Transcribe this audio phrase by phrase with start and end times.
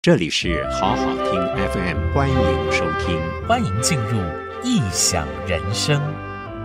[0.00, 1.32] 这里是好好听
[1.72, 4.16] FM，欢迎收听，欢迎进入
[4.62, 6.00] 异想人生，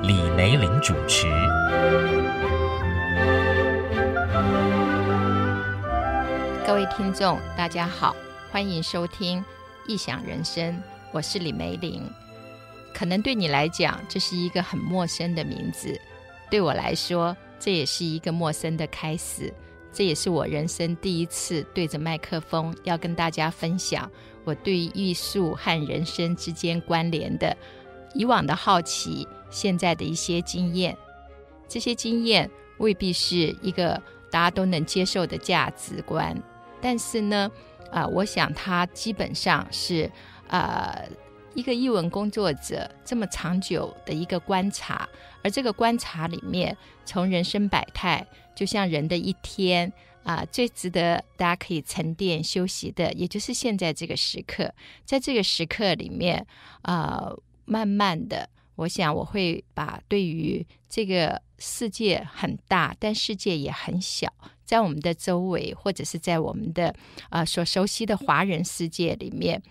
[0.04, 1.26] 李梅玲主持。
[6.64, 8.16] 各位听众，大家好，
[8.52, 9.44] 欢迎收听
[9.88, 10.80] 异想人生，
[11.12, 12.08] 我是李梅玲。
[12.94, 16.00] 可能对你来讲，这是一个很陌生的名字，
[16.52, 19.52] 对我来说，这也是一个陌生的开始。
[19.94, 24.10] 这也是我人生第一次对着麦克风，要跟大家分享
[24.44, 27.56] 我对艺术和人生之间关联的
[28.16, 30.98] 以往的好奇，现在的一些经验。
[31.68, 34.02] 这些经验未必是一个
[34.32, 36.36] 大家都能接受的价值观，
[36.82, 37.52] 但是呢，
[37.92, 40.12] 啊、我想它基本上是
[40.48, 40.92] 啊。
[40.98, 41.08] 呃
[41.56, 45.08] 一个艺文工作者这么长久的一个观察，
[45.44, 46.76] 而这个观察里面，
[47.06, 48.26] 从人生百态，
[48.56, 49.92] 就像人的一天
[50.24, 54.74] 啊、最值得大家可以沉淀休息的，也就是现在这个时刻。
[55.06, 56.46] 在这个时刻里面，
[56.84, 57.30] 啊、
[57.66, 64.32] 慢慢的，我想我会把对于这个世界很大，但世界也很小，
[64.64, 66.88] 在我们的周围，或者是在我们的
[67.30, 69.62] 啊、呃、所熟悉的华人世界里面。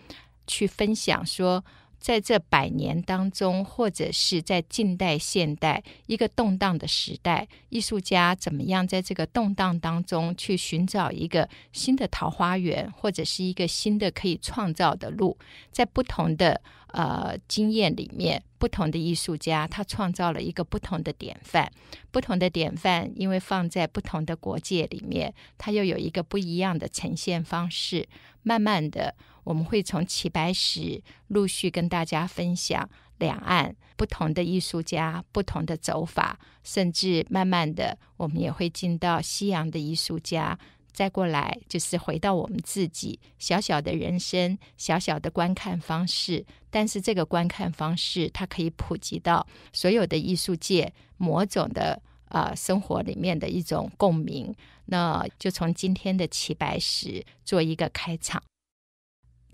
[0.44, 1.64] 去分享说，
[2.02, 15.38] 在这百年当中，或者是在近代、现代一个动荡的时代，艺术家怎么样在这个动荡当中去寻找一个新的桃花源，或者是一个新的可以创造的路，
[15.70, 21.70] 在不同的呃经验里面，不同的艺术家他创造了一个不同的典范，
[22.10, 28.08] 不同的典范，因为放在不同的国界里面，它又有一个不一样的呈现方式，
[28.42, 29.14] 慢慢的。
[29.44, 40.58] 我们会从齐白石陆续跟大家分享两岸不同的艺术家、不同的走法，甚至慢慢的，我们也会进到西洋的艺术家，
[40.92, 46.44] 再过来就是回到我们自己小小的人生、小小的观看方式。
[46.70, 54.54] 但是这个观看方式，它可以普及到所有的艺术界某种的呃生活里面的一种共鸣。
[54.86, 58.42] 那就从今天的齐白石做一个开场。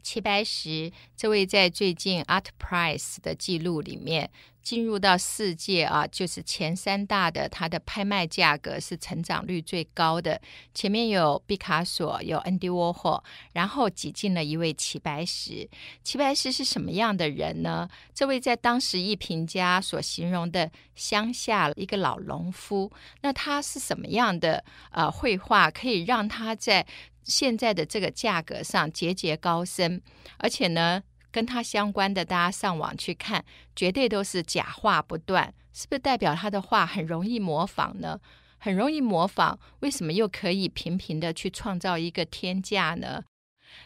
[0.08, 4.30] 齐白石这位在最近 Art Price 的记录里面
[4.62, 10.41] 进入到世界啊，就是前三大的，它的拍卖价格是成长率最高的。
[10.72, 15.69] 前面有毕卡索，有 Andy Warhol，然后挤进了一位齐白石。
[16.02, 17.86] 齐白石是什么样的人呢？
[18.14, 22.90] 这位在当时艺评家所形容的乡下一个老农夫，
[23.20, 26.86] 那他是什么样的呃绘画，可以让他在
[27.28, 30.00] 现在的这个价格上节节高升，
[30.38, 33.44] 而且呢，跟他相关的，大家上网去看，
[33.76, 38.18] 绝对都是假话不断，是不是代表他的话很容易模仿呢？
[38.58, 43.22] 很容易模仿，为什么又可以频频的去创造一个天价呢？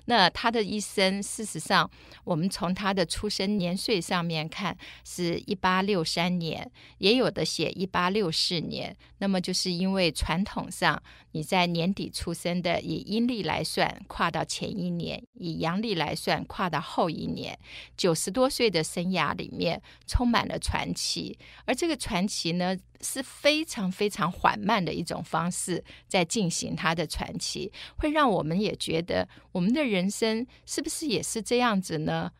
[0.06, 1.90] 那他的一生，事实上，
[2.24, 4.74] 我们从他的出生年岁上面看，
[5.04, 8.96] 是一八六三年，也有的写一八六四年。
[9.18, 11.00] 那么就是因为传统上，
[11.34, 17.58] 你在年底出生的，以阴历来算，跨到前一年；以阳历来算，跨到后一年。
[17.96, 21.38] 九十多岁的生涯里面，充满了传奇。
[21.64, 32.32] 而这个传奇呢，是非常非常缓慢的一种方式在进行他的传奇，会让我们也觉得我们的人生是不是也是这样子呢？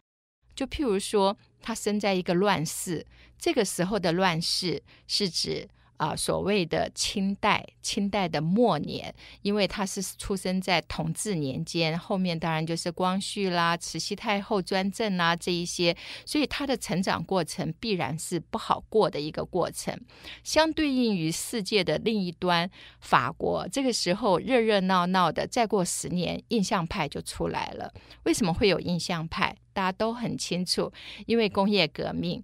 [0.54, 3.06] 就譬如说，他生在一个乱世，
[3.38, 5.66] 这个时候的乱世是指。
[5.97, 19.97] 啊，所谓的清代，清代的末年，因为他是出生在同治年间，后面当然就是光绪啦、慈禧太后专政啦这一些，所以他的成长过程必然是不好过的一个过程。
[20.42, 22.69] 相对应于世界的另一端，
[23.00, 27.92] 法国这个时候热热闹闹的，再过十年，印象派就出来了。
[28.25, 29.56] 为什么会有印象派？
[29.72, 30.92] 大家都很清楚，
[31.26, 32.42] 因为工业革命。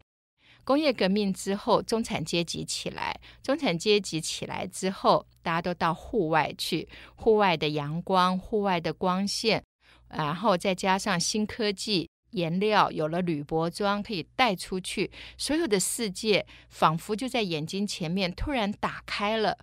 [0.69, 3.19] 工业革命之后，中产阶级起来。
[3.43, 6.87] 中产阶级起来之后，大家都到户外去，
[7.17, 9.65] 户外的阳光，户外的光线，
[10.11, 19.57] 然后再加上新科技颜料，有了铝箔装可以带出去，所有的世界仿佛就在眼睛前面突然打开了。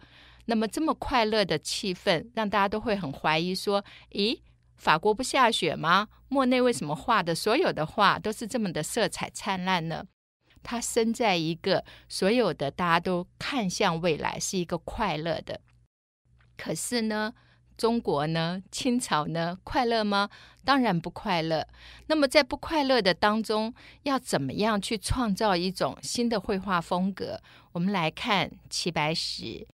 [0.45, 4.39] 那么这么快乐的气氛，让大家都会很怀疑说：咦，
[4.75, 6.07] 法国不下雪吗？
[6.29, 10.03] 莫内为什么画的所有的画都是这么的色彩灿烂呢？
[10.67, 15.61] 他生在一个所有的大家都看向未来是一个快乐的，
[16.57, 17.35] 可是呢，
[17.77, 20.27] 中国呢，清朝呢，快乐吗？
[20.63, 21.67] 当然不快乐。
[22.07, 27.39] 那么在不快乐的当中，要怎么样去创造一种新的绘画风格？
[27.73, 29.67] 我们来看齐白石，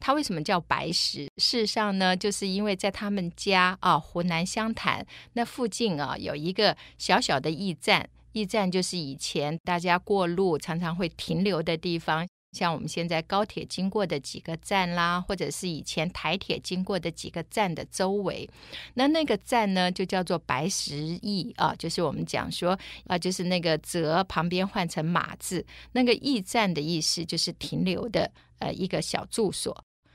[0.00, 1.26] 他为什么叫白石？
[1.36, 8.08] 事实上呢，就是因为在他们家啊，湖南湘潭那附近啊，有一个小小的驿站。
[8.32, 12.26] 驿站就是以前大家过路常常会停留的地方。
[12.52, 18.46] 像我们现在高铁经过的几个站啦，或者是以前台铁经过的几个站的周围，
[18.92, 29.74] 那那个站呢，就叫做白石驿啊，就是我们讲说啊，就是那个泽旁边换成马字，那个驿站的意思就是停留的呃一个小住所，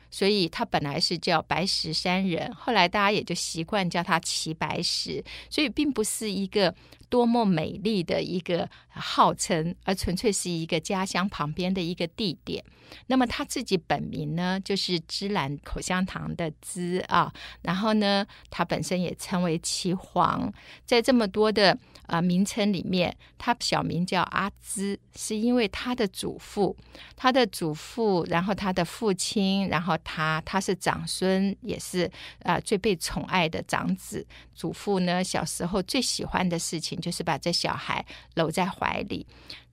[0.09, 6.73] 所以他本来是叫白石山人，后来大家也就习惯叫他齐白石，所以并不是一个。
[7.09, 12.61] 多么美丽的一个号称，而纯粹是一个家乡旁边的一个地点。
[13.07, 17.33] 那么他自己本名呢，就是芝兰口香糖的芝啊。
[17.61, 20.51] 然后呢，他本身也称为齐黄。
[20.85, 21.77] 在这么多的
[22.07, 26.75] 啊、名称里面，他小名叫阿芝，是因为他的祖父、
[27.15, 32.11] 他的祖父，然后他的父亲，然后他，他是长孙，也是
[32.43, 34.25] 啊、最被宠爱的长子。
[34.53, 36.99] 祖父呢，小时候最喜欢的事情。
[36.99, 38.05] 就是把这小孩
[38.35, 39.25] 搂在怀里，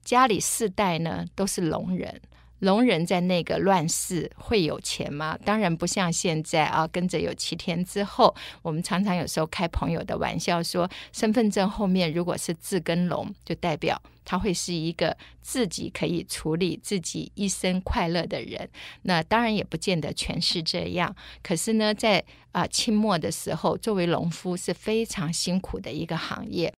[0.03, 2.21] 家里四代呢都是聋人。
[2.59, 5.37] 聋人在那个乱世会有钱吗？
[5.43, 18.69] 当然不像现在啊，跟着有七天之后，我们常常有时候开朋友的玩笑说，身份证后面如果是字跟聋，就代表他会是一个自己可以处理自己一生快乐的人。
[19.03, 21.13] 那当然也不见得全是这样。
[21.43, 26.73] 可是呢，在啊清末的时候，作为农夫是非常辛苦的一个行业。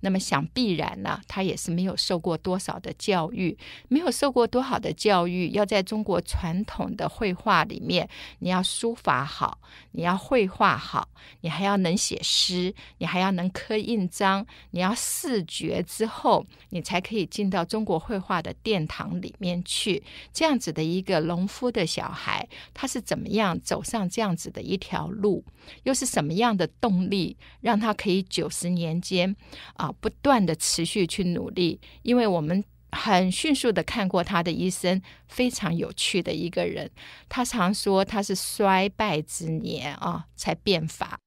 [0.00, 3.56] 那么想必然呢，他也是没有受过多少的教育，
[3.88, 8.08] 没有受过多少的教育，要在中国传统的绘画里面，
[8.40, 9.58] 你要书法好，
[9.92, 11.08] 你要绘画好，
[11.40, 20.02] 你还要能写诗，你还要能刻印章，你要四绝之后，你才可以进到中国绘画的殿堂里面去。
[20.32, 25.44] 这样子的一个农夫的小孩，他是怎么样走上这样子的一条路？
[25.84, 29.36] 又是什么样的动力，让他可以九十年间？
[29.74, 32.62] 啊，不断的持续去努力，因为我们
[32.92, 36.90] 很迅速的看过他的一生，非常有趣的一个人。
[37.28, 41.18] 他常说他是衰败之年啊才变法，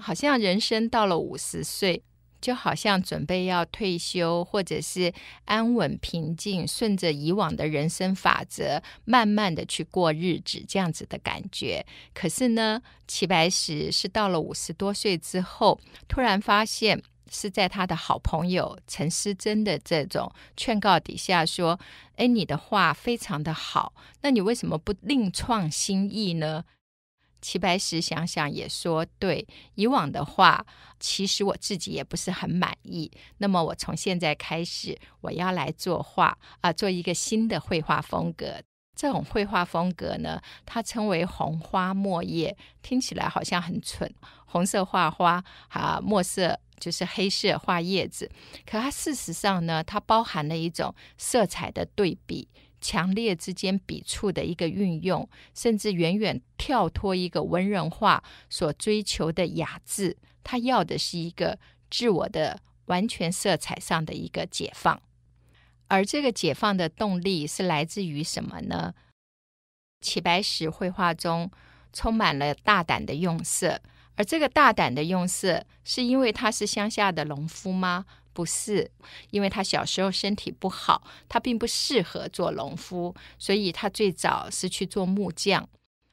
[0.00, 2.04] 好像人生到了五十岁，
[2.40, 5.12] 就好像准备要退休，或者是
[5.44, 11.84] 安稳平静，顺着以往的人生法则，慢慢的去过日子，这样子的感觉。
[12.14, 17.02] 可是呢，齐白石是到了五十多岁之后，突然发现。
[17.30, 21.78] 是在他的好朋友陈师曾的这种劝告底下说
[22.16, 23.92] ：“哎，你的画非常的好，
[24.22, 26.64] 那你为什么不另创新意呢？”
[27.40, 29.46] 齐白石想想也说：“对，
[29.76, 30.66] 以往的画
[30.98, 33.10] 其实我自己也不是很满意。
[33.36, 38.60] 那么我从现在开始，我要来作画啊、做一个新的绘画风格。
[38.96, 44.12] 这种绘画风格呢，它称为红花墨叶，听起来好像很蠢，
[44.44, 48.30] 红色画花啊，墨色。”就是黑色画叶子，
[48.64, 52.48] 可它事实上呢，它包含了一种色彩的对比，
[52.80, 60.16] 强烈之间笔触的一个运用，甚至远远跳脱一个文人画所追求的雅致。
[60.44, 61.58] 他要的是一个
[61.90, 65.02] 自我的完全色彩上的一个解放，
[65.88, 68.94] 而这个解放的动力是来自于什么呢？
[70.00, 71.50] 齐白石绘画中
[71.92, 73.82] 充满了大胆的用色。
[74.18, 78.04] 而这个大胆的用色，是因为他是乡下的农夫吗？
[78.32, 78.90] 不是，
[79.30, 85.68] 因为他小时候身体不好，他并不适合做农夫，所以他最早是去做木匠。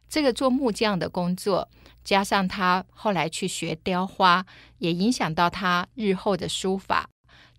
[0.08, 1.68] 这个做木匠的工作，
[2.04, 4.46] 加上他后来去学雕花，
[4.78, 7.10] 也影响到他日后的书法。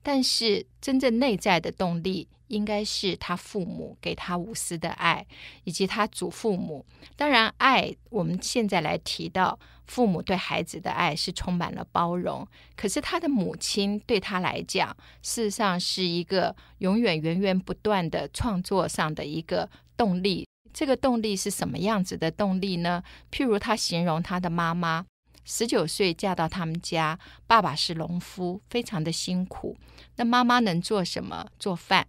[0.00, 5.26] 但是真正内在的动力，应该是他父母给他无私的爱，
[5.64, 6.84] 以及他祖父母。
[7.16, 9.58] 当然，爱我们现在来提到。
[9.86, 14.88] 父母对孩子的爱是充满了包容，可是他的母亲对他来讲，
[15.22, 20.44] 事实上是一个永远源源不断的创作上的一个动力。
[20.72, 23.00] 这个动力是什么样子的动力呢？
[23.30, 25.06] 譬如他形容他的妈妈，
[25.44, 29.76] 十九岁嫁到他们家，爸爸是农夫，非常的辛苦。
[30.16, 31.46] 那妈妈能做什么？
[31.60, 32.08] 做饭。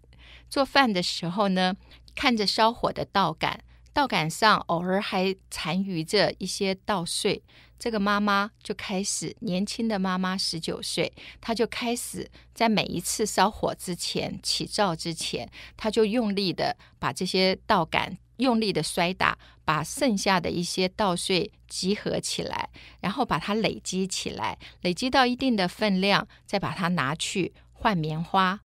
[0.50, 1.76] 做饭的时候呢，
[2.16, 7.44] 看着烧火的稻杆，稻杆上偶尔还残余着一些稻穗。
[7.80, 22.70] 这个妈妈就开始，年轻的妈妈十九岁，她就开始在每一次烧火之前、起灶之前，她就用力的把这些稻杆用力的摔打，把剩下的一些稻穗集合起来，
[23.00, 28.62] 然后把它累积起来，累积到一定的分量，再把它拿去换棉花。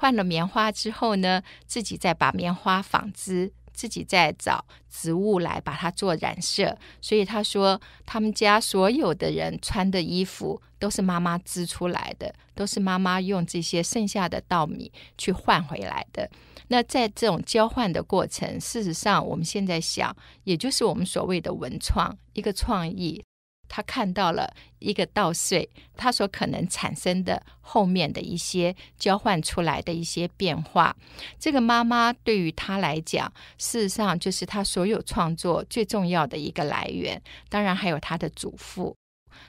[0.00, 3.52] 换了棉花之后呢，自己再把棉花纺织。
[3.72, 6.76] 自己再找植物来把它做染色。
[7.00, 16.28] 所以他说，他们家所有的人穿的衣服都是妈妈织出来的，都是妈妈用这些剩下的稻米去换回来的。
[16.68, 20.14] 那在这种交换的过程，事实上我们现在想，
[20.44, 23.24] 也就是我们所谓的文创，一个创意。
[23.72, 30.94] 他看到了一个稻穗，他所可能产生的后面的一些交换出来的一些变化。
[31.38, 37.22] 这个妈妈对于他来讲，事实上就是他所有创作最重要的一个来源。
[37.48, 38.96] 当然还有他的祖父，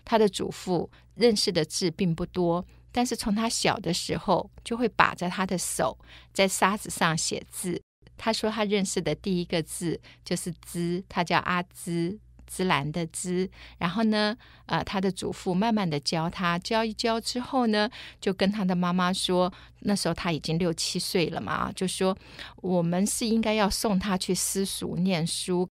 [0.06, 5.98] 他的祖父认识的字并不多，但是从他小的时候就会把着他的手
[6.32, 7.82] 在沙子上写字。
[8.18, 12.20] 他说他认识的第一个字就是“芝”，他叫阿芝。
[12.54, 17.90] 芝兰的芝，然后呢，呃，他的祖父慢慢的教他，教一教之后呢，
[18.20, 22.18] 就跟他的妈妈说，那时候他已经六七岁了嘛，就说
[22.58, 25.68] 我们是应该要送他去私塾念书。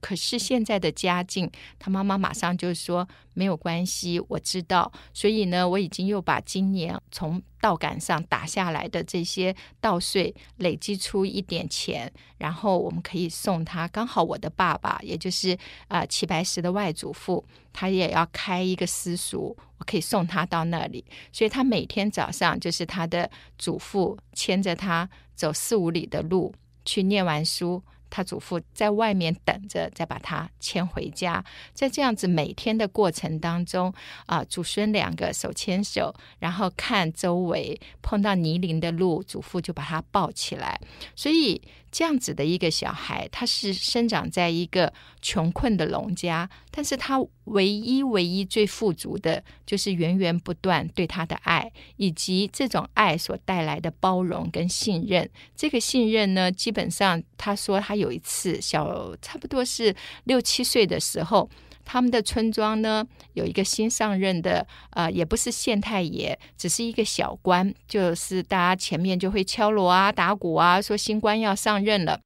[0.00, 4.90] 可是现在的家境，他妈妈马上就说没有关系，我知道。
[5.12, 13.86] 所以呢，我已经又把今年从稻杆上打下来的这些稻穗累积出一点钱，然后我们可以送他。
[13.88, 15.56] 刚好我的爸爸，也就是
[15.88, 21.04] 啊齐白石的外祖父，他也要开一个私塾，我可以送他到那里。
[21.32, 27.82] 所以他每天早上就是他的祖父牵着他走四五里的路去念完书。
[28.10, 31.44] 他祖父在外面等着，再把他牵回家。
[31.72, 33.92] 在这样子每天的过程当中，
[34.26, 40.80] 啊，祖孙两个手牵手，然后看周围碰到泥泞的路，祖父就把他抱起来。
[41.14, 41.60] 所以。
[41.98, 55.28] 这样子的一个小孩，他是生长在一个穷困的农家，但是他唯一唯一最富足的，就是源源不断对他的爱，以及这种爱所带来的包容跟信任。
[55.56, 61.50] 这个信任呢，基本上他说他有一次小，差不多是六七岁的时候。
[61.90, 63.02] 他们的村庄呢，
[63.32, 72.20] 有一个新上任的，呃，也不是县太爷，只是一个小官，就是大家前面就会敲锣啊、打鼓啊，说新官要上任了。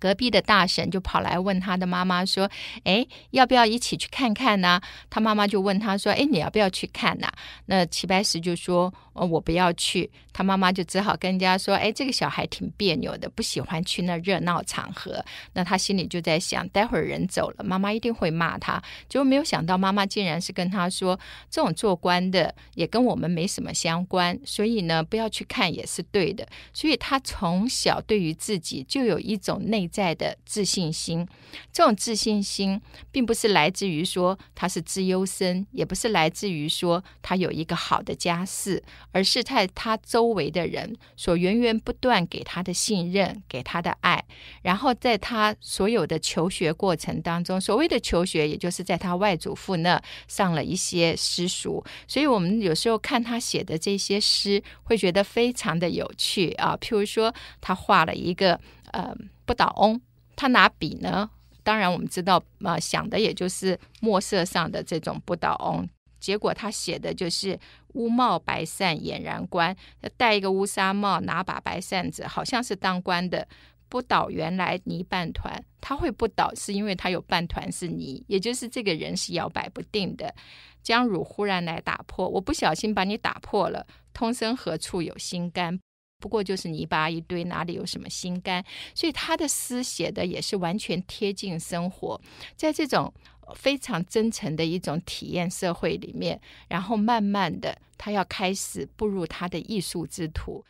[0.00, 2.48] 隔壁的大婶就跑来问他的妈妈说
[2.84, 4.80] ：“哎，要不要一起去看看呢？”
[5.10, 7.26] 他妈妈就问他说：“哎，你要不要去看呢？”
[7.66, 18.80] 那齐白石就说：“哦，我不要去。”他妈妈就只好跟人家说：“哎，这个小孩挺别扭的，不喜欢去那热闹场合。”那他心里就在想：待会儿人走了，妈妈一定会骂他。
[19.08, 21.18] 结果没有想到，妈妈竟然是跟他说
[21.50, 31.26] ：“这种做官的也跟我们没什么相关，所以呢，不要去看也是对的。”所以他从小对于自己就有一种内在的自信心，
[31.72, 38.80] 这种自信心并不是来自于说他是资优生，也不是来自于说他有一个好的家世，
[39.12, 44.24] 而是在他周围的人所源源不断给他的信任、给他的爱。
[44.62, 51.84] 然后在他所有的求学过程当中，所谓的求学，也就是在他外祖父那上了一些私塾。
[52.06, 56.76] 所以我们有时候看他写的这些诗，会觉得非常的有趣啊。
[56.80, 58.60] 譬如说，他画了一个
[58.92, 59.14] 呃。
[59.48, 59.98] 不倒翁，
[60.36, 61.30] 他拿笔呢？
[61.62, 65.88] 当然我们知道，呃，想的也就是墨色上的这种不倒翁。
[66.18, 67.58] 结果他写的就是
[67.94, 69.76] 乌帽白扇俨然观，
[70.16, 73.46] 戴一个乌纱帽，拿把白扇子，好像是当官的。
[73.90, 80.34] 不倒原来泥半团，他会不倒是因为他有半团是泥，也就是这个人是摇摆不定的。
[80.82, 83.86] 将汝忽然来打破，我不小心把你打破了。
[84.12, 85.80] 通身何处有心肝？
[86.20, 88.62] 不过就是泥巴一堆，哪里有什么心肝？
[88.94, 92.20] 所以他的诗写的也是完全贴近生活，
[92.56, 93.10] 在这种
[93.54, 100.64] 非常真诚的一种体验社会里面，然后慢慢的，他要开始步入他的艺术之途。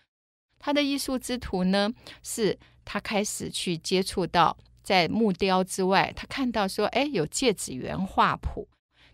[0.59, 1.93] 他的艺术之途呢，
[2.23, 8.69] 是他开始去接触到，在木雕之外，他看到说，哎，有芥子园画谱。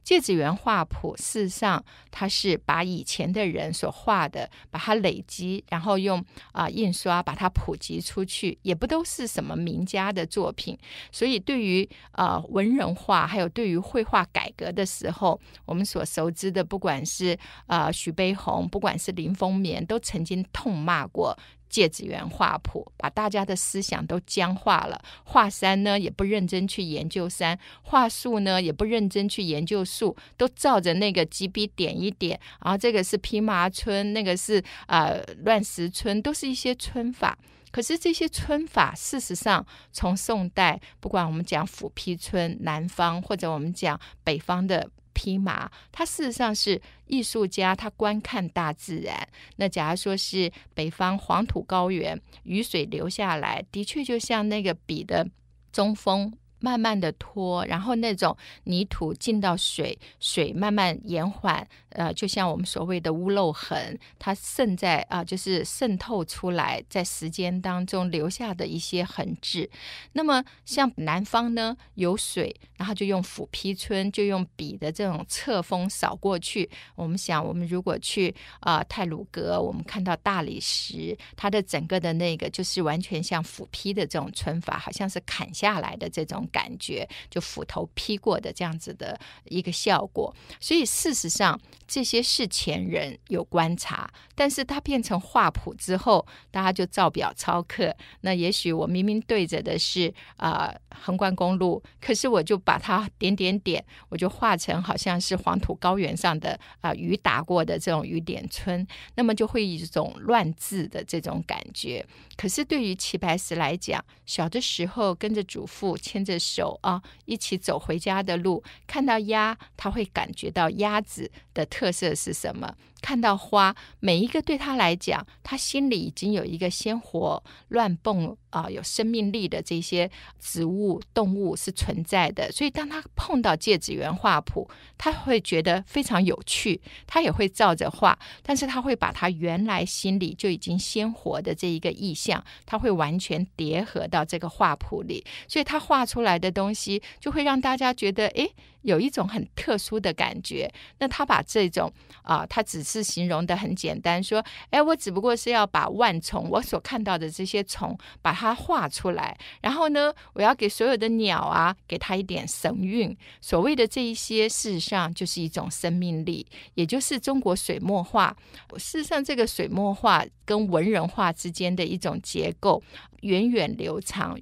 [0.05, 10.79] 芥子园画谱，事实上，它是把以前的人所画的，把它累积，然后用啊、印刷把它普及出去，也不都是什么名家的作品。
[11.11, 21.37] 所以，对于啊、文人画，还有对于绘画改革的时候，我们所熟知的，不管是啊、徐悲鸿，不管是林风眠，都曾经痛骂过。
[21.75, 25.03] 芥子园画谱，把大家的思想都僵化了。
[25.25, 32.39] 画山呢，也不认真去研究山；画树呢，也不认真去研究树，都照着那个几笔点一点。
[32.65, 37.37] 然后这个是披麻皴，那个是呃乱石皴，都是一些皴法。
[37.73, 44.89] 可是这些皴法，事实上从宋代，不管我们讲斧劈皴，南方或者我们讲北方的。
[45.15, 49.27] 匹马，它事实上是艺术家他观看大自然。
[49.57, 55.27] 那假如说是北方黄土高原，雨水流下来，的确就像那个笔的
[55.73, 56.31] 中锋。
[56.65, 69.69] 慢慢的拖，然后那种泥土进到水，水慢慢延缓，呃，就像我们所谓的屋漏痕，它渗在啊、就是渗透出来，在时间当中留下的一些痕迹。
[70.13, 76.71] 那么像南方呢，有水，然后就用斧劈皴，就用笔的这种侧锋扫过去。
[76.95, 86.49] 我们想，我们如果去啊、呃、太鲁阁，我们看到大理石，它的整个的那个就是完全像斧劈的这种皴法，好像是砍下来的这种。
[86.55, 97.93] 感觉就斧头劈过的这样子的一个效果，所以事实上这些是前人有观察，但是它变成画谱之后，大家就照表操课。
[98.21, 112.07] 那也许我明明对着的是啊、横贯公路，可是我就把它点点点，我就画成好像是黄土高原上的啊、雨打过的这种雨点村，那么就会一种乱字的这种感觉。
[112.37, 116.34] 可是对于齐白石来讲，小的时候跟着祖父牵着。
[116.39, 122.75] 手啊，一起走回家的路，看到鸭，他会感觉到鸭子的特色是什么？
[123.01, 132.51] 看到花，每一个对他来讲，他心里已经有一个鲜活、乱蹦啊，有生命力的这些植物、动物是存在的。
[132.51, 148.51] 所以，当他碰到芥子园画谱，他会觉得非常有趣，他也会照着画，但是他会把他原来心里就已经鲜活的这一个意象，他会完全叠合到这个画谱里，所以他画出来的东西就会让大家觉得，诶。
[148.85, 163.15] 有一种很特殊的感觉，那他把这种啊、他只是形容的很简单，说，哎，我只不过是要把万虫，我所看到的这些虫，把它画出来，然后呢，我要给所有的鸟啊，给它一点神韵。
[163.41, 168.37] 所谓的这一些，事实上就是一种生命力，也就是中国水墨画。
[168.77, 172.83] 事实上，这个水墨画跟文人画之间的一种结构，
[173.21, 174.39] 源远流长。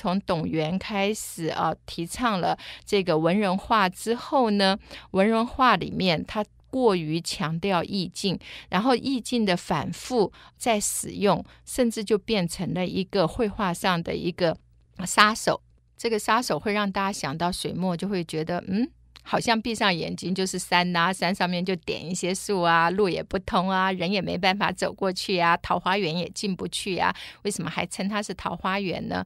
[0.00, 4.78] 从董源开始啊，提倡了这个文人画之后呢，
[5.10, 8.38] 文人画里面他过于强调意境，
[8.70, 14.56] 然后意境的反复再使用，甚至就变成了一个绘画上的一个
[15.04, 15.60] 杀手。
[15.98, 18.90] 这个杀手会让大家想到水墨，就会觉得嗯。
[19.30, 27.14] 好像闭上眼睛就是山呐、山上面就点一些树啊，路也不通啊，人也没办法走过去啊，桃花源也进不去啊，
[27.44, 29.24] 为什么还称它是桃花源呢？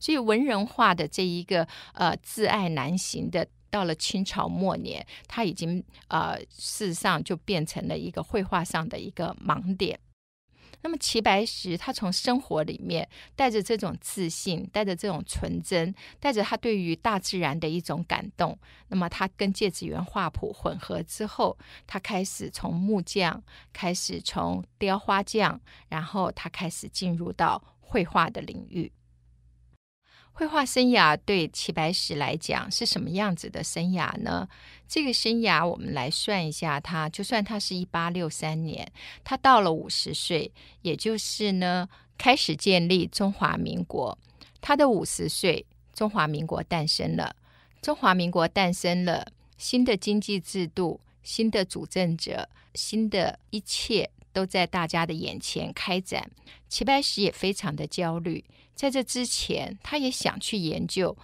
[0.00, 10.00] 所以文人画的这一个呃自爱难行的，到了清朝末年，它已经呃事实上就变成了一个绘画上的一个盲点。
[10.82, 18.58] 那么齐白石他从生活里面带着这种自信，带着这种纯真，带着他对于大自然的一种感动。
[18.88, 23.42] 那么他跟芥子园画谱混合之后，他开始从木匠，
[23.72, 28.92] 开始从雕花匠，然后他开始进入到绘画的领域。
[30.34, 34.48] 绘画生涯对齐白石来讲是什么样子的生涯呢？
[34.88, 38.90] 这个生涯我们来算一下他，就算他是一八六三年，
[39.22, 44.18] 他到了五十岁，也就是呢开始建立中华民国。
[44.60, 45.64] 他的五十岁，
[45.94, 47.36] 中华民国诞生了。
[47.80, 49.26] 中华民国诞生了，
[49.58, 56.30] 新的经济制度，新的主政者，新的一切都在大家的眼前开展。
[56.72, 58.42] 齐白石也非常的焦虑。
[58.74, 61.14] 在这之前，他也想去研究，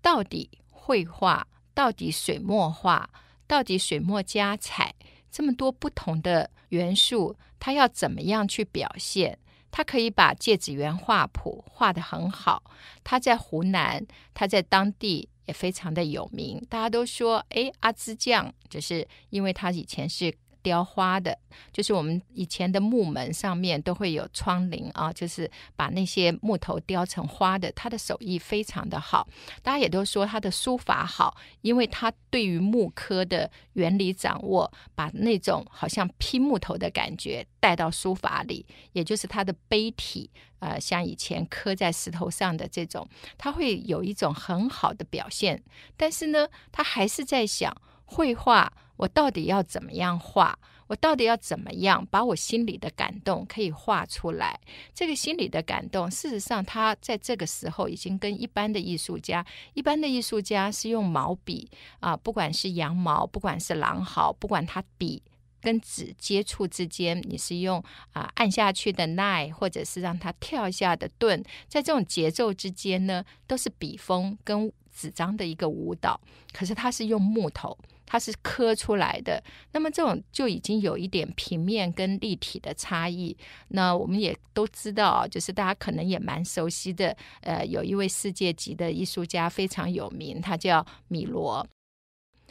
[0.00, 3.10] 到底绘画，到底水墨画，
[3.46, 4.94] 到底水墨加彩
[5.30, 9.38] 这么多不同的元素，他要怎么样去表现？
[9.70, 12.62] 他可以把芥子园画谱画得很好。
[13.04, 20.34] 他在湖南，他在当地也非常的有名，大家都说，哎，阿芝匠，就是因为他以前是。
[20.62, 21.38] 雕花的，
[21.72, 27.70] 就是我们以前的木门上面都会有窗棂啊，就是把那些木头雕成花的。
[27.72, 29.26] 他的手艺非常的好，
[29.62, 45.62] 大家也都说他的书法好，因为他对于木刻的原理掌握，把那种好像劈木头的感觉带到书法里，也就是他的碑体，呃，像以前刻在石头上的这种，他会有一种很好的表现。
[45.96, 48.72] 但是呢，他还是在想绘画。
[48.98, 50.58] 我到底要怎么样画？
[50.88, 54.58] 我到底要怎么样把我心里的感动可以画出来？
[54.94, 65.22] 这个心里的感动，事实上，他在这个时候已经跟一般的艺术家，一般的艺术家是用毛笔啊，不管是羊毛，不管是狼毫，不管他笔
[65.60, 67.84] 跟纸接触之间，你是用
[68.14, 76.18] 啊按下去的捺，或者是让它跳下的顿，在这种节奏之间呢，都是笔锋跟纸张的一个舞蹈。
[76.54, 77.76] 可是他是用木头。
[78.10, 79.42] 它是刻出来的。
[79.72, 83.36] 那么这种就已经有一点平面跟立体的差异。
[83.68, 91.68] 那我们也都知道，就是大家可能也蛮熟悉的，呃，有一位世界级的艺术家非常有名，他叫米罗。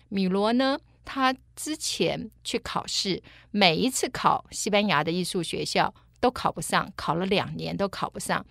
[0.09, 8.45] 米罗呢，他之前去考试，每一次考西班牙的艺术学校都考不上，考了两年都考不上，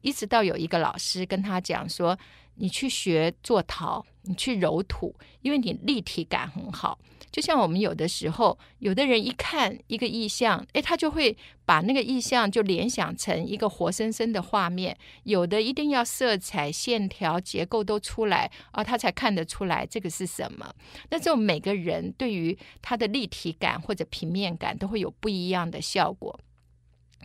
[0.00, 2.16] 一直到有一个老师跟他讲说。
[2.56, 6.98] 你去学做陶，你去揉土，因为你立体感很好。
[7.30, 11.34] 就像我们有的时候，有的人一看一个意象，诶，他就会
[11.64, 14.94] 把那个意象就联想成一个活生生的画面。
[15.22, 20.74] 有的一定要色彩、线条、结构都出来啊，他才看得出来这个是什么。
[21.08, 26.38] 那这种每个人对于他的立体感或者平面感都会有不一样的效果。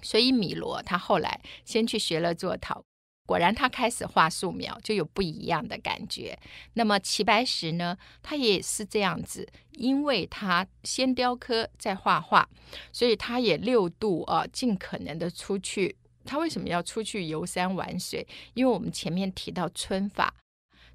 [0.02, 2.82] 所以米罗他后来先去学了做陶。
[3.28, 6.36] 果然，他开始画素描就有不一样的感觉。
[6.74, 7.98] 那么齐白石呢？
[8.24, 12.48] 他也是这样子，因为他先雕刻再画画，
[12.94, 15.98] 所以他也六度啊，尽可能的出去。
[16.26, 18.26] 他为什么要出去游山玩水？
[18.54, 20.34] 因为我们前面提到皴法。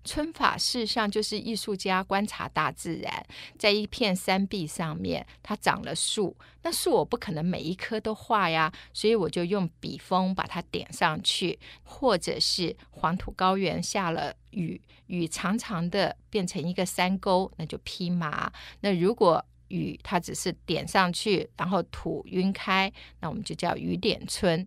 [0.04, 3.26] 皴法事实上就是艺术家观察大自然，
[3.58, 6.36] 在一片山壁上面，它长了树。
[6.62, 18.52] 那树我不可能每一棵都画呀，所以我就用笔锋把它点上去，或者是黄土高原下了雨，雨长长的变成一个山沟，那就披麻。
[18.80, 24.66] 那如果雨它只是点上去，然后土晕开，那我们就叫雨点皴。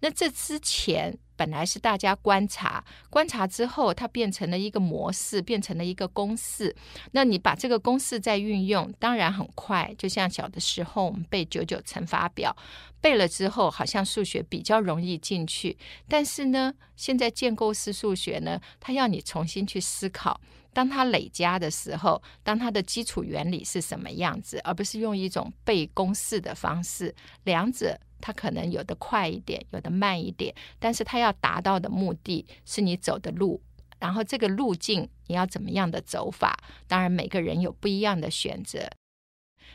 [0.00, 6.74] 那这之前本来是大家观察，观察之后它变成了一个模式，变成了一个公式。
[7.12, 9.94] 那你把这个公式再运用，当然很快。
[9.98, 12.56] 就像小的时候我们背九九乘法表，
[13.00, 15.76] 背了之后好像数学比较容易进去。
[16.08, 20.40] 但是呢，现在建构式数学呢，它要你重新去思考，
[20.72, 27.98] 当它累加的时候，当它的基础原理是什么样子，而不是用一种背公式的方式，两者。
[28.20, 33.60] 它可能有的快一点，有的慢一点，但是它要达到的目的是你走的路，
[33.98, 36.58] 然后这个路径你要怎么样的走法？
[36.86, 38.88] 当然每个人有不一样的选择。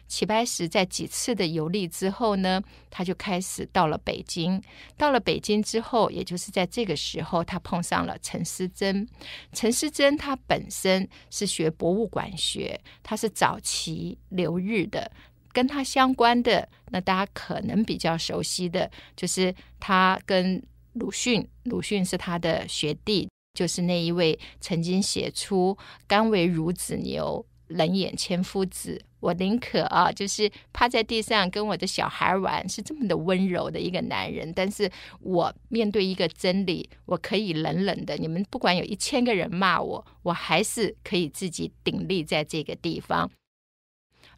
[0.08, 4.62] 齐白石在几次的游历之后呢，他就开始到了北京。
[4.98, 9.08] 到了北京之后，也就是在这个时候，他碰上了陈师曾。
[9.54, 15.10] 陈师曾他本身是学博物馆学，他是早期留日的。
[15.54, 20.62] 跟他相关的，那大家可能比较熟悉的就是他跟
[20.94, 34.52] 鲁迅，鲁迅是他的学弟，就是那一位曾经写出“甘为孺子牛，冷眼千夫指”，我宁可啊，就是趴在地上跟我的小孩玩，是这么的温柔的一个男人。
[34.54, 43.32] 但是我面对一个真理，我可以冷冷的，你们不管有一千个人骂我，我还是可以自己鼎立在这个地方。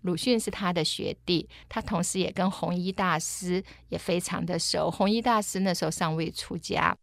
[0.03, 4.89] 鲁迅是他的学弟，他同时也跟弘一大师也非常的熟。
[4.89, 6.95] 弘一大师那时候尚未出家，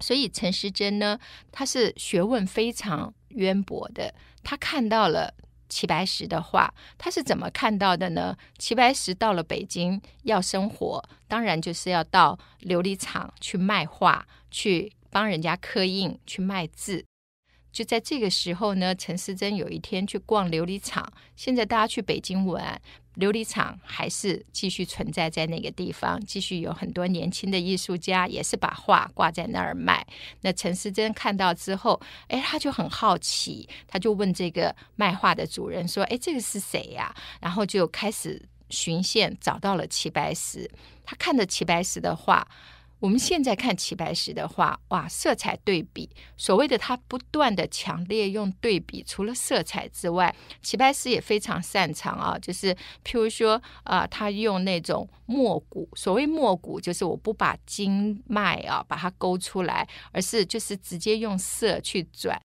[0.00, 1.18] 所以陈师曾呢，
[1.52, 4.14] 他是学问非常渊博的。
[4.42, 5.34] 他看到了
[5.68, 8.34] 齐白石的画，他是怎么看到的呢？
[8.58, 17.04] 齐白石到了北京要生活，当然就是要到琉璃厂去卖画，去帮人家刻印，去卖字。
[17.78, 21.12] 就在这个时候呢，陈师曾有一天去逛琉璃厂。
[21.36, 22.82] 现在大家去北京玩，
[23.18, 30.04] 琉璃厂还是继续存在在那个地方，继续有很多年轻的艺术家也是把画挂在那儿卖。
[30.40, 40.68] 那陈师曾看到之后，哎，他就很好奇，他就问这个卖画的主人说：“哎，这个是谁呀？”然后就开始寻线找到了齐白石。
[41.04, 42.44] 他看着齐白石的画。
[43.00, 62.40] 我们现在看齐白石的画，哇，色彩对比，所谓的他不断的强烈用对比，除了色彩之外，齐白石也非常擅长啊，就是譬如说啊、他用那种墨骨，所谓墨骨，就是我不把经脉啊把它勾出来，而是就是直接用色去转。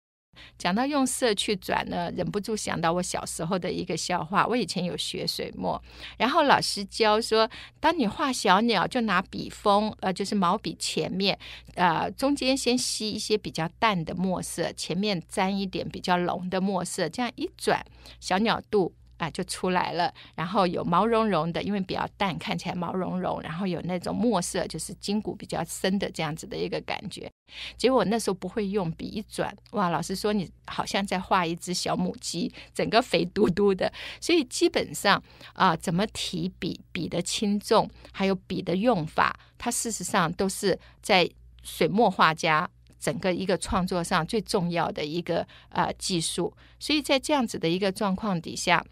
[0.58, 4.46] 讲到用色去转呢，忍不住想到我小时候的一个笑话。
[4.46, 5.82] 我以前有学水墨，
[6.18, 7.48] 然后老师教说，
[7.80, 11.38] 当你画小鸟，就拿笔锋，呃，就是毛笔前面，
[11.74, 17.84] 呃，中间先吸一些比较淡的墨色，前面沾一点比较浓的墨色，这样一转，
[18.20, 18.94] 小鸟肚。
[19.22, 27.30] 啊，就出来了，然后有毛茸茸的，因为比较淡，看起来毛茸茸，然后有那种墨色，就是筋骨比较深的这样子的一个感觉。
[27.76, 33.92] 结果那时候不会用笔一转，哇，老师说你好像在画一只小母鸡，整个肥嘟嘟的。
[34.20, 41.30] 所以基本上啊，怎么提笔，笔的轻重，还有笔的用法，它事实上都是在
[41.62, 46.52] 水墨画家整个一个创作上最重要的一个呃技术。
[46.80, 48.84] 所以在这样子的一个状况底下，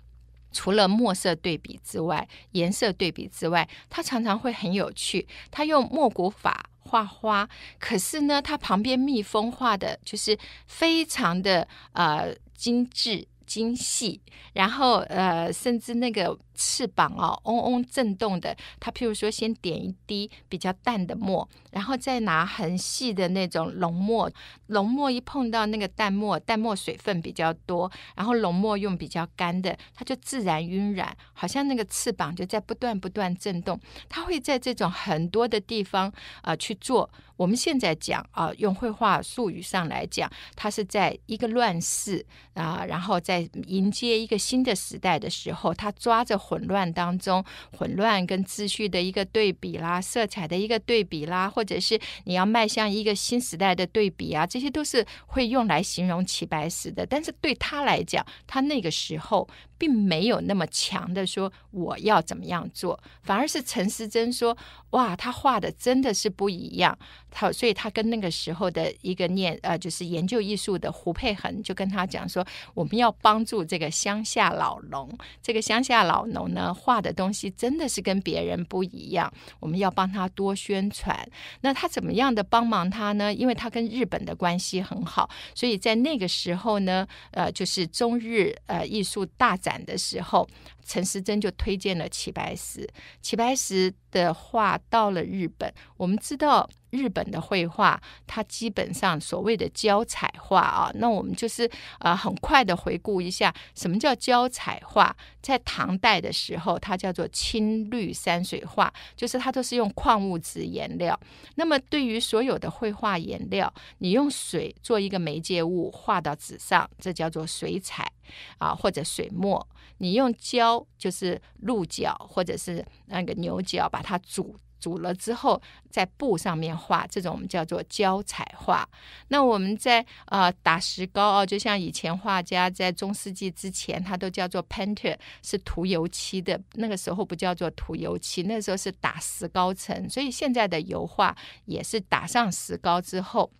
[0.52, 5.26] 除了墨色对比之外，颜色对比之外，它常常会很有趣。
[5.50, 13.26] 他用墨骨法画花，可是呢，他旁边蜜蜂画的就是非常的呃精致。
[13.46, 14.20] 精细，
[14.52, 18.54] 然后呃，甚至那个翅膀哦，嗡嗡震动的。
[18.78, 24.30] 他譬如说，先点一滴比较淡的墨，然后再拿很细的那种浓墨，
[24.66, 33.80] 浓墨一碰到那个淡墨，淡墨水分比较多，然后浓墨用比较干的，它就自然晕染，好像那个翅膀就在不断不断震动。
[34.10, 37.10] 他会在这种很多的地方啊、去做。
[37.36, 47.44] 我们现在讲啊，用绘画术语上来讲，它是在一个乱世啊，然后在迎接一个新的时代的时候，它抓着混乱当中，
[47.78, 57.06] 混乱跟秩序的一个对比啦，色彩的一个对比啦，或者是你要迈向一个新时代的对比啊，这些都是会用来形容齐白石的。
[57.06, 59.48] 但是对他来讲，他那个时候。
[59.80, 64.54] 并没有那么强的说我要怎么样做，反而是陈师曾说
[64.90, 66.98] 哇，他画的真的是不一样。
[67.30, 75.10] 他所以他跟那个时候的一个念呃，就是研究艺术的胡佩恒就跟他讲说，我们要帮助这个乡下老农，
[75.40, 81.26] 这个乡下老农呢画的东西真的是跟别人不一样，我们要帮他多宣传。
[81.62, 83.32] 那他怎么样的帮忙他呢？
[83.32, 89.70] 因为他跟日本的关系很好，所以在那个时候呢，呃，就是中日呃艺术大展。
[89.86, 90.46] 的时候，
[90.84, 92.86] 陈思珍就推荐了齐白石。
[93.22, 105.14] 齐白石的画到了日本，我们知道日本的绘画，它基本上所谓的胶彩画啊，那我们就是呃很快的回顾一下，什么叫胶彩画？
[105.40, 111.18] 在唐代的时候，它叫做青绿山水画，就是它都是用矿物质颜料。
[111.54, 118.10] 那么对于所有的绘画颜料，你用水做一个媒介物画到纸上，这叫做水彩
[118.58, 119.66] 啊，或者水墨。
[119.98, 128.88] 你用胶，就是鹿角或者是那个牛角，把它煮煮了之后，在布上面画，这种我们叫做胶彩画。
[129.28, 136.60] 那我们在呃打石膏哦，就像以前画家在中世纪之前，他都叫做 painter，是涂油漆的。
[136.74, 140.08] 那个时候不叫做涂油漆，那时候是打石膏层。
[140.08, 143.52] 所以现在的油画也是打上石膏之后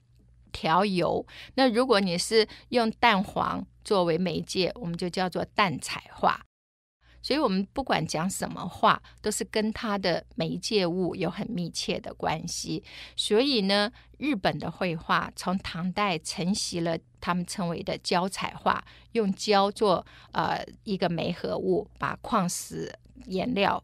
[0.51, 1.25] 调油。
[1.55, 3.65] 那如果你是用蛋黄。
[3.83, 6.39] 作为媒介，我们就叫做蛋彩画。
[7.23, 12.83] 所以，我们不管讲什么话，都是跟它的媒介物有很密切的关系。
[13.17, 22.93] 所以呢，日本的绘画从唐代承袭了他们称为的胶彩画，用胶做呃一个媒合物，把矿石
[23.27, 23.83] 颜料。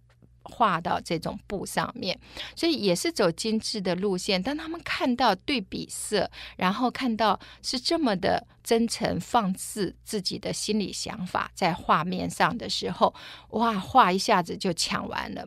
[0.49, 2.19] 画到这种布上面，
[2.55, 4.43] 所以也是走精致的路线。
[4.43, 13.15] 当他们看到对比色，然后看到是这么的真诚放肆自己的心理想法在画面上的时候，
[13.51, 15.47] 哇，画一下子就抢完了。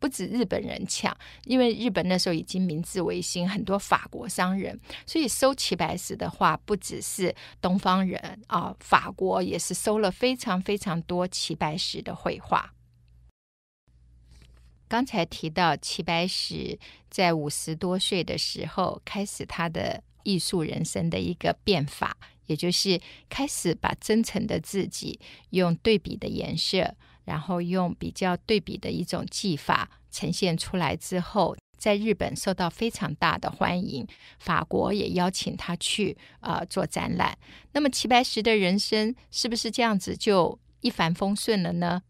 [0.00, 1.12] 不止日本人抢，
[1.44, 12.72] 因为日本那时候已经明治维新，很多法国商人，所以收齐白石的画不只是东方人啊，法国也是收了非常非常多齐白石的绘画。
[14.88, 16.78] 刚才提到齐白石
[17.10, 25.20] 在五十多岁的时候开始他的艺术人生的一个变法，也就是开始把真诚的自己
[25.50, 34.06] 用对比的颜色，然后用比较对比的一种技法呈现出来之后，在日本受到非常大的欢迎，
[34.38, 37.36] 法国也邀请他去啊、做展览。
[37.72, 42.02] 那么齐白石的人生是不是这样子就一帆风顺了呢？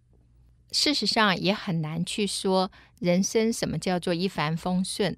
[0.70, 5.16] 事实上也很难去说人生什么叫做一帆风顺。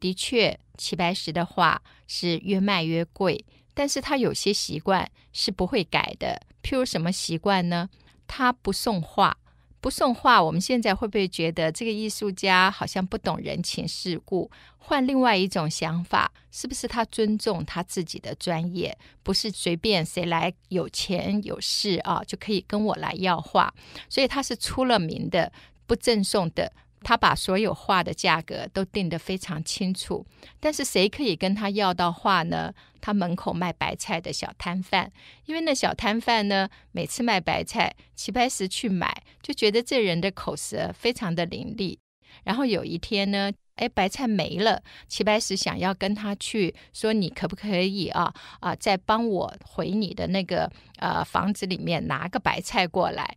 [0.00, 6.42] 的确，齐白石的画是越卖越贵，但是他有些习惯是不会改的。
[6.62, 7.88] 譬如什么习惯呢？
[8.26, 9.38] 他不送画。
[9.80, 14.50] 不送画，我们现在会不会觉得这个艺术家好像不懂人情世故？
[14.76, 18.96] 换另外一种想法，是不是他尊重他自己的专业？
[19.22, 23.72] 不是随便谁来有钱有势啊就可以跟我来要画？
[24.08, 25.52] 所以他是出了名的
[25.86, 26.72] 不赠送的。
[27.00, 30.26] 他把所有画的价格都定得非常清楚，
[30.58, 32.74] 但是谁可以跟他要到画呢？
[33.00, 35.12] 他门口卖白菜的小摊贩，
[35.44, 41.98] 因为那小摊贩呢，每次卖白菜，齐白石去买，就觉得这人的口舌非常的伶俐。
[42.44, 53.36] 然后有一天呢，哎，白菜没了，齐白石想要跟他去说，你可不可以啊啊，再帮我回你的那个呃房子里面拿个白菜过来。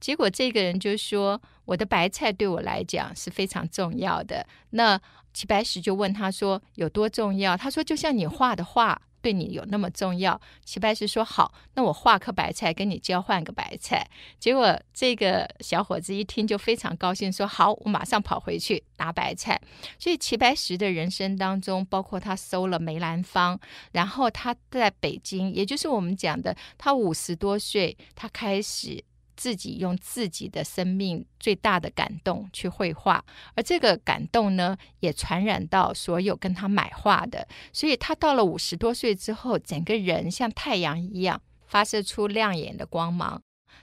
[0.00, 4.44] 结果这个人就说：“我的白菜对我来讲是非常重要的。
[4.70, 5.00] 那
[5.32, 10.38] 齐白石就问他说：“有多重要？”他说：“就像你画的画。”对你有那么重要？
[10.64, 14.06] 齐白石说：“好，那我画颗白菜跟你交换个白菜。”
[14.38, 19.58] 结果这个小伙子一听就非常高兴，说：“好，我马上跑回去拿白菜。”
[19.98, 23.58] 所以齐白石的人生当中，包括他收了梅兰芳，
[23.92, 29.04] 然后他在北京，也就是我们讲的，他五十多岁，他开始。
[29.42, 33.24] 自己用自己的生命最大的感动去绘画，
[33.56, 37.48] 而这个感动呢，也传染到所有跟他买画的。
[37.72, 43.42] 所以他到了五十多岁之后，整个人像太阳一样，发射出亮眼的光芒。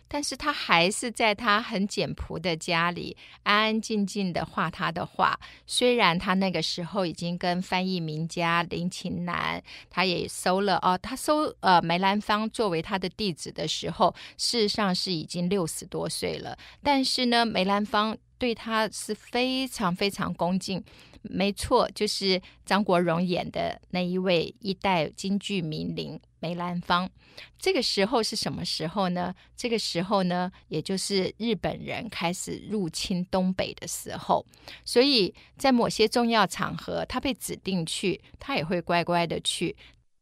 [0.10, 5.40] 但是他还是在他很简朴的家里，安安静静的画他的画。
[5.68, 16.58] 虽然他那个时候已经跟翻译名家林琴南，他也收了哦，他收呃梅兰芳作为他的弟子的时候，事实上是已经六十多岁了。
[16.82, 20.84] 但是呢，梅兰芳对他是非常非常恭敬。
[21.22, 26.20] 没错，就是张国荣演的那一位一代京剧名伶。
[26.40, 27.10] 梅兰芳，
[27.58, 29.34] 这个时候是什么时候呢？
[29.56, 34.46] 这个时候呢，也就是日本人开始入侵东北的时候。
[34.84, 39.76] 所以在某些重要场合，他被指定去，他也会乖乖的去。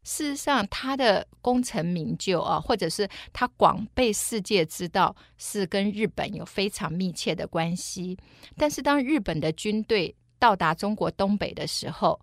[0.03, 8.17] 事实上，他的功成名就啊，或者是他广被世界知道，是跟日本有非常密切的关系。
[8.55, 12.17] 但是，当日本的军队到达中国东北的时候，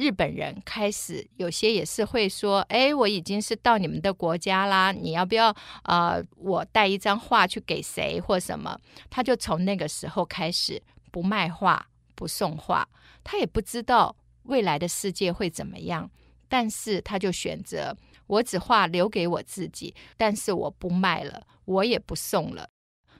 [0.00, 5.54] 日本人开始有些也是会说：“哎，我已经是到你们的国家啦，你要不要？
[5.84, 12.88] 呃，我带一张画去给谁或什么？”他就从那个时候开始不卖画、不送画。
[13.22, 16.10] 他也不知道未来的世界会怎么样，
[16.48, 17.94] 但是他就选择：
[18.26, 22.70] 我只画留给我自己，但是我不卖了，我也不送了。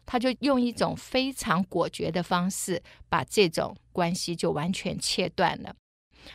[0.07, 5.77] 他就用一种非常果决的方式，把这种关系就完全切断了。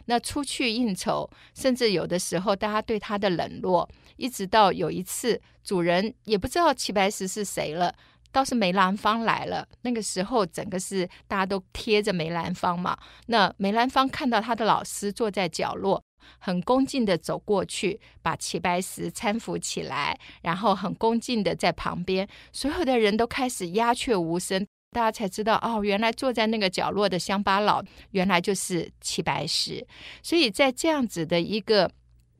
[0.05, 7.93] 那出去应酬，甚至有的时候大家对他的冷落，一直到有一次主人也不知道齐白石是谁了，
[8.31, 9.67] 倒是梅兰芳来了。
[9.81, 12.97] 那个时候整个是大家都贴着梅兰芳嘛。
[13.27, 16.03] 那梅兰芳看到他的老师坐在角落，
[16.39, 24.65] 很恭敬地走过去，把齐白石搀扶起来，然后很恭敬地在旁边，所有的人都开始鸦雀无声。
[24.95, 29.85] 大家才知道哦，原来坐在那个角落的乡巴佬，原来就是齐白石。
[30.23, 31.91] 所以在这样子的一个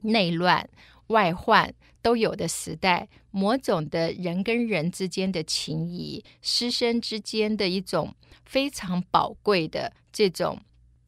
[0.04, 0.66] 内乱、
[1.08, 8.16] 外患都有的时代，某种的人跟人之间的情谊、师生之间的一种
[8.46, 10.58] 非常宝贵的这种，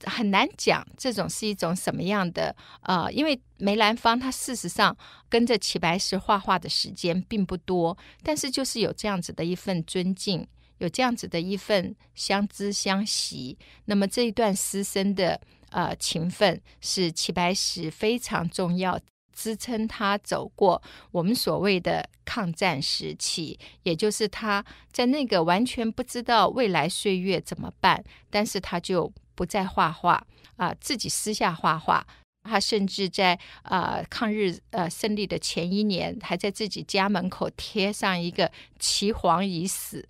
[0.03, 2.53] 很难讲，这种是一种什么样的？
[2.81, 4.93] 呃，因为梅兰芳他事实上
[5.29, 10.45] 跟着齐白石画画的时间并不多，但是就是有这样子的一份尊敬。
[10.77, 18.99] 有这样子的一份相知相惜，那么这一段师生的呃情分是齐白石非常重要，
[19.33, 32.05] 支撑他走过我们所谓的抗战时期，也就是他在那个完全不知道未来岁月怎么办，但是他就不再画画啊、自己私下画画，
[32.41, 40.07] 他甚至在呃抗日呃胜利的前一年，还在自己家门口贴上一个“齐黄已死”。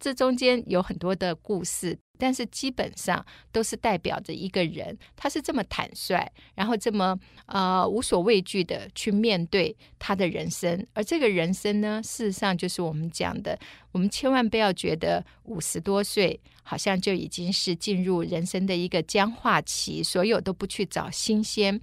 [0.00, 10.86] 这中间有很多的故事，但是基本上都是代表着一个人，他是这么坦率，然后这么呃无所畏惧的去面对他的人生。
[10.94, 13.58] 而这个人生呢，事实上就是我们讲的，
[13.92, 21.78] 我们千万不要觉得五十多岁好像就已经是进入人生的一个僵化期，所有都不去找新鲜。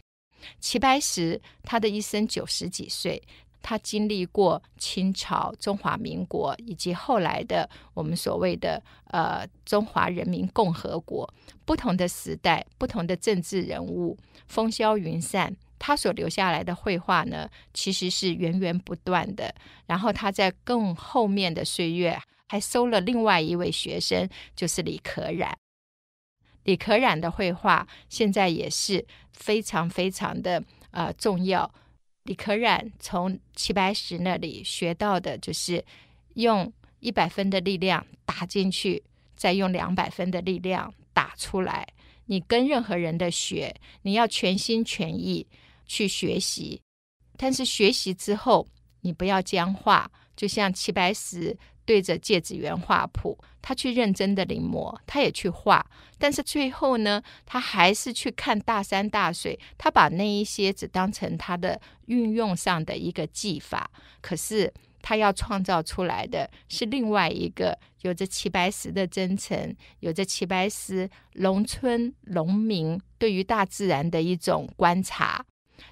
[0.59, 3.21] 齐白石他的一生九十几岁。
[3.61, 11.31] 他经历过清朝、中华民国，以及后来的我们所谓的呃中华人民共和国，
[11.65, 14.17] 不同的时代、不同的政治人物，
[14.47, 15.55] 风消云散。
[15.79, 19.53] 他所留下来的绘画呢，其实是源源不断的。
[19.85, 25.55] 然后他在更后面的岁月，还收了另外一位学生，就是李可染。
[26.63, 31.71] 李可染的绘画现在也是非常非常的呃重要。
[32.27, 35.83] 李可染从齐白石那里学到的，就是
[36.33, 39.01] 用一百分的力量打进去，
[39.37, 41.87] 再用两百分的力量打出来。
[42.25, 45.47] 你跟任何人的学，你要全心全意
[45.85, 46.81] 去学习，
[47.37, 48.67] 但是学习之后，
[48.99, 51.57] 你不要僵化，就像齐白石。
[51.87, 55.83] 对着芥子园画谱，他去认真的临摹，他也去画，
[56.19, 63.89] 但是最后呢，他还是去看大山大水，他把那一些只当成他的运用上的一个技法。
[64.19, 64.71] 可是
[65.01, 75.45] 他要创造出来的是另外一个有着齐白石的真诚，有着齐白石农村农民对于大自然的一种观察，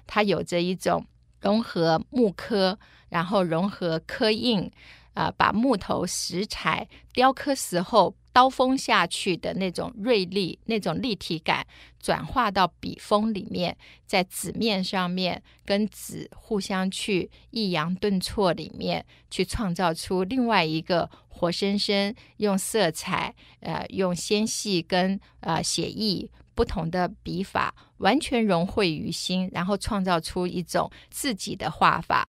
[0.06, 1.06] 他有着一种
[1.40, 2.78] 融合木刻，
[3.08, 4.70] 然后融合刻印，
[5.16, 8.14] 啊、呃，把木头石材雕刻时候。
[8.36, 11.66] 刀锋下去的那种锐利、那种立体感，
[11.98, 32.26] 转化到笔锋里面，在纸面上面跟纸互相去抑扬顿挫里面，去创造出另外一个活生生用色彩、呃，用纤细跟呃写意不同的笔法，完全融汇于心，然后创造出一种自己的画法。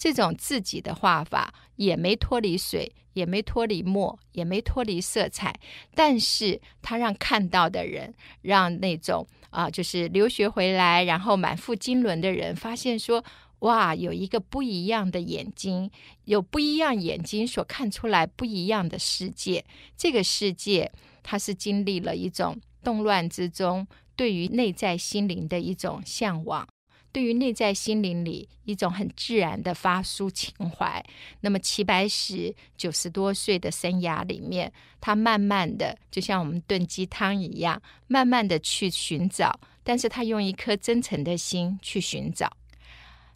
[0.00, 5.54] 这种自己的画法也没脱离水，也没脱离墨，也没脱离色彩，
[5.94, 13.22] 但是他让看到的人，让那种啊、就是留学回来然后满腹经纶的人，发现说，
[13.58, 15.90] 哇，有一个不一样的眼睛，
[16.24, 19.62] 有不一样眼睛所看出来不一样的世界。
[19.98, 20.90] 这个世界，
[21.22, 23.86] 它是经历了一种动乱之中，
[24.16, 26.66] 对于内在心灵的一种向往。
[27.12, 31.04] 对于内在心灵里一种很自然的发抒情怀，
[31.40, 42.56] 那么齐白石九十多岁的生涯里面，他慢慢的就像我们炖鸡汤一样，慢慢的去寻找，但是他用一颗真诚的心去寻找。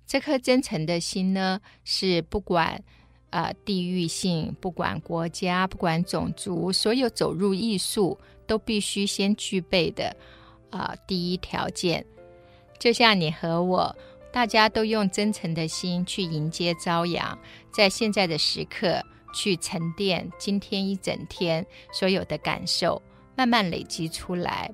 [0.07, 2.81] 这颗真诚的心呢，是不管
[3.31, 10.15] 呃地域性，不管国家，不管种族，所有走入艺术都必须先具备的
[10.71, 12.05] 啊、第一条件。
[12.85, 13.97] 就像你和我，
[14.31, 17.39] 大家都用真诚的心去迎接朝阳，
[17.73, 21.65] 在现在的时刻去沉淀今天一整天
[21.95, 23.01] 所有的感受，
[23.35, 24.71] 慢慢累积出来。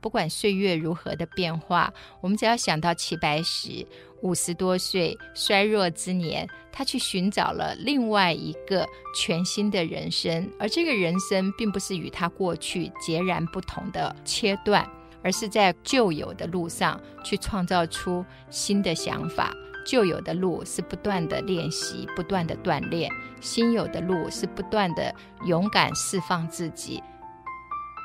[0.00, 3.86] 不管岁月如何的变化，我们只要想到齐白石
[4.22, 8.84] 五十多岁衰弱之年，他去寻找了另外一个
[9.14, 14.84] 全新的人生，而这个人生并不是与他过去截然不同的切断。
[15.26, 19.52] 而是在旧有的路上去创造出新的想法，
[19.84, 23.10] 旧有的路是不断的练习，不断的锻炼；
[23.40, 25.12] 新有的路是不断的
[25.44, 27.02] 勇敢释放自己。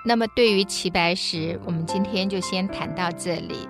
[0.03, 3.69] 那么，对于齐白石，我们今天就先谈到这里。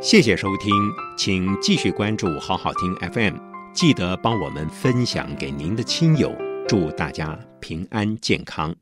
[0.00, 0.72] 谢谢收听，
[1.18, 3.34] 请继续关注好好听 FM，
[3.72, 6.32] 记得帮我们分享给您的亲友，
[6.68, 8.72] 祝大家平安健康。